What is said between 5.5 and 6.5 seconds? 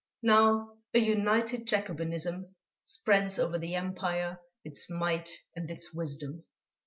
and its wisdom...."